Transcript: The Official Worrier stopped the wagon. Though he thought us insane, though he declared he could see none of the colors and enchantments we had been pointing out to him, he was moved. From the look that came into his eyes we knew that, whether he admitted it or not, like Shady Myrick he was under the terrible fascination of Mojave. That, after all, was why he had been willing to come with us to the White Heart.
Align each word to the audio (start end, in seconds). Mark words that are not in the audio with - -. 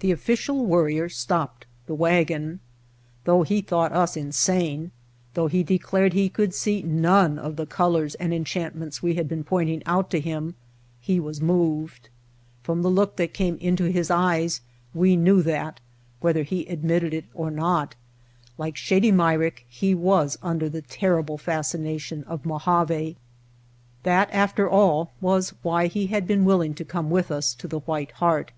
The 0.00 0.10
Official 0.10 0.66
Worrier 0.66 1.08
stopped 1.08 1.66
the 1.86 1.94
wagon. 1.94 2.58
Though 3.24 3.44
he 3.44 3.60
thought 3.62 3.92
us 3.92 4.14
insane, 4.16 4.90
though 5.32 5.46
he 5.46 5.62
declared 5.62 6.12
he 6.12 6.28
could 6.28 6.52
see 6.52 6.82
none 6.82 7.38
of 7.38 7.56
the 7.56 7.64
colors 7.64 8.14
and 8.16 8.34
enchantments 8.34 9.02
we 9.02 9.14
had 9.14 9.26
been 9.26 9.44
pointing 9.44 9.82
out 9.86 10.10
to 10.10 10.20
him, 10.20 10.54
he 11.00 11.18
was 11.20 11.40
moved. 11.40 12.10
From 12.62 12.82
the 12.82 12.90
look 12.90 13.16
that 13.16 13.32
came 13.32 13.56
into 13.56 13.84
his 13.84 14.10
eyes 14.10 14.60
we 14.92 15.16
knew 15.16 15.42
that, 15.42 15.80
whether 16.20 16.42
he 16.42 16.66
admitted 16.66 17.14
it 17.14 17.26
or 17.32 17.50
not, 17.50 17.94
like 18.58 18.76
Shady 18.76 19.12
Myrick 19.12 19.64
he 19.68 19.94
was 19.94 20.36
under 20.42 20.68
the 20.68 20.82
terrible 20.82 21.38
fascination 21.38 22.24
of 22.24 22.44
Mojave. 22.44 23.16
That, 24.02 24.28
after 24.30 24.68
all, 24.68 25.12
was 25.22 25.54
why 25.62 25.86
he 25.86 26.08
had 26.08 26.26
been 26.26 26.44
willing 26.44 26.74
to 26.74 26.84
come 26.84 27.08
with 27.10 27.30
us 27.30 27.54
to 27.54 27.68
the 27.68 27.78
White 27.78 28.10
Heart. 28.12 28.50